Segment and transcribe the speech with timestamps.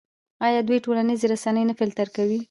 [0.45, 2.39] آیا دوی ټولنیزې رسنۍ نه فلټر کوي؟